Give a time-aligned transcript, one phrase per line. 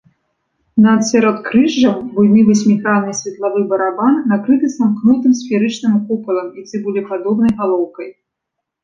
[0.83, 8.09] Над сяродкрыжжам буйны васьмігранны светлавы барабан накрыты самкнутым сферычным купалам і цыбулепадобнай галоўкай.